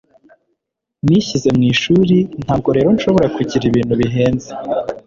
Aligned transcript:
Nishyize 1.05 1.49
mu 1.57 1.63
ishuri, 1.73 2.17
ntabwo 2.43 2.69
rero 2.75 2.89
nshobora 2.95 3.27
kugira 3.35 3.63
ibintu 3.67 3.93
bihenze. 4.01 4.49